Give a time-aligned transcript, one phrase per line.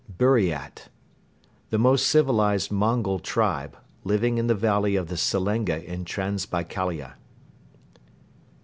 [0.11, 0.87] Buriat.
[1.69, 7.17] The most civilized Mongol tribe, living in the valley of the Selenga in Transbaikalia.